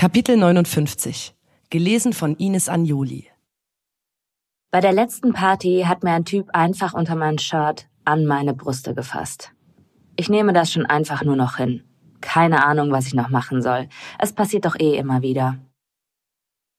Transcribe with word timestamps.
Kapitel 0.00 0.38
59. 0.38 1.34
Gelesen 1.68 2.14
von 2.14 2.34
Ines 2.36 2.70
Anjoli. 2.70 3.26
Bei 4.70 4.80
der 4.80 4.94
letzten 4.94 5.34
Party 5.34 5.84
hat 5.86 6.02
mir 6.02 6.12
ein 6.12 6.24
Typ 6.24 6.48
einfach 6.54 6.94
unter 6.94 7.16
mein 7.16 7.38
Shirt 7.38 7.86
an 8.06 8.24
meine 8.24 8.54
Brüste 8.54 8.94
gefasst. 8.94 9.52
Ich 10.16 10.30
nehme 10.30 10.54
das 10.54 10.72
schon 10.72 10.86
einfach 10.86 11.22
nur 11.22 11.36
noch 11.36 11.58
hin. 11.58 11.84
Keine 12.22 12.64
Ahnung, 12.64 12.90
was 12.92 13.08
ich 13.08 13.14
noch 13.14 13.28
machen 13.28 13.60
soll. 13.60 13.90
Es 14.18 14.32
passiert 14.32 14.64
doch 14.64 14.80
eh 14.80 14.96
immer 14.96 15.20
wieder. 15.20 15.58